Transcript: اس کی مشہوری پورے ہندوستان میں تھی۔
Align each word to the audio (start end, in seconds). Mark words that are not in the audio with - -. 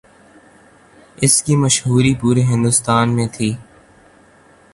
اس 1.17 1.43
کی 1.43 1.55
مشہوری 1.55 2.13
پورے 2.15 2.41
ہندوستان 2.43 3.15
میں 3.15 3.27
تھی۔ 3.27 3.53